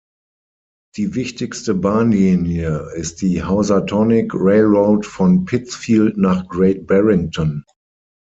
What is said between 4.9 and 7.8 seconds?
von Pittsfield nach Great Barrington.